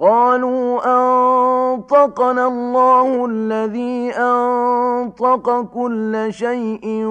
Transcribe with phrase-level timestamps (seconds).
[0.00, 7.04] قالوا أنطقنا الله الذي أنطق كل شيء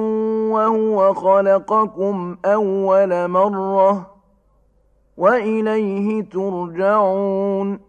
[0.54, 4.08] وهو خلقكم أول مرة
[5.18, 7.89] وإليه ترجعون.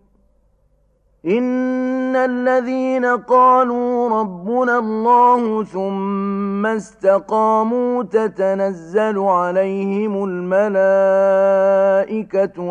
[1.25, 11.15] إن الذين قالوا ربنا الله ثم استقاموا تتنزل عليهم الملائكة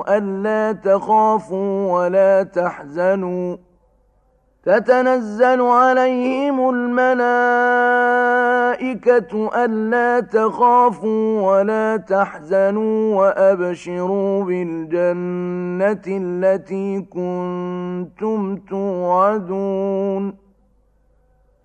[0.09, 3.57] ألا تخافوا ولا تحزنوا
[4.65, 7.11] تتنزل عليهم الملائكة
[9.65, 20.35] ألا تخافوا ولا تحزنوا وأبشروا بالجنة التي كنتم توعدون.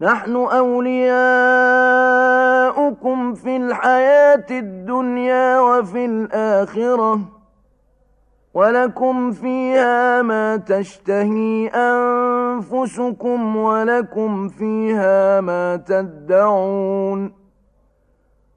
[0.01, 1.03] نحن أولياؤكم
[3.33, 7.19] في الحياة الدنيا وفي الآخرة
[8.53, 12.44] ولكم فيها ما تشتهي أنفسكم.
[13.55, 17.33] ولكم فيها ما تدعون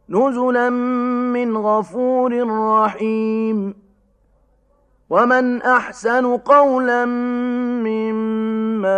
[0.09, 2.33] نزلا من غفور
[2.81, 3.75] رحيم
[5.11, 7.05] ومن أحسن قولا
[7.85, 8.89] ممن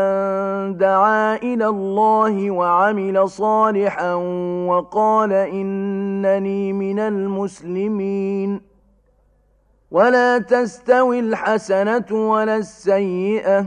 [0.76, 4.14] دعا إلى الله وعمل صالحا
[4.68, 8.60] وقال إنني من المسلمين
[9.90, 13.66] ولا تستوي الحسنة ولا السيئة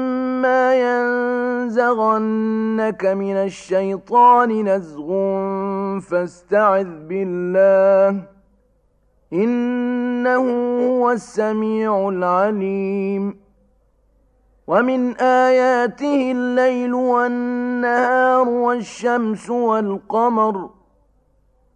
[1.65, 5.09] ينزغنك من الشيطان نزغ
[5.99, 8.23] فاستعذ بالله
[9.33, 10.45] إنه
[10.87, 13.41] هو السميع العليم
[14.67, 20.69] ومن آياته الليل والنهار والشمس والقمر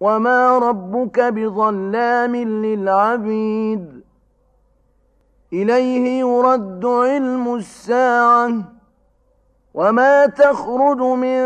[0.00, 4.02] وما ربك بظلام للعبيد
[5.52, 8.50] إليه يرد علم الساعة
[9.74, 11.38] وما تخرج من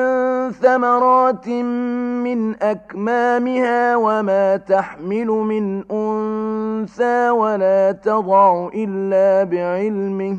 [0.53, 10.39] ثمرات من أكمامها وما تحمل من أنثى ولا تضع إلا بعلمه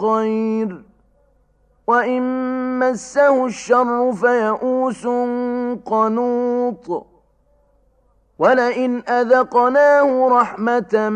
[0.00, 0.82] الخير
[1.86, 2.22] وإن
[2.78, 5.06] مسه الشر فيئوس
[5.84, 7.06] قنوط.
[8.38, 11.08] ولئن أذقناه رحمة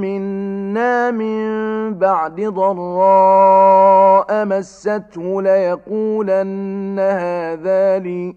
[0.00, 1.44] منا من
[1.94, 3.64] بعد ضراء
[4.44, 8.36] مسته ليقولن هذا لي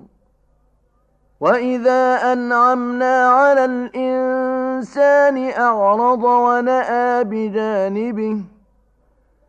[1.41, 8.41] وإذا أنعمنا على الإنسان أعرض ونأى بجانبه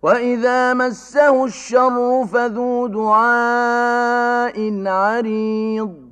[0.03, 4.57] وإذا مسه الشر فذو دعاء
[4.87, 6.12] عريض